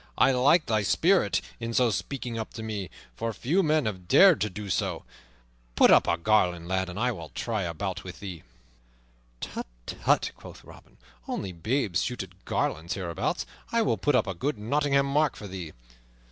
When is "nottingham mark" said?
14.57-15.35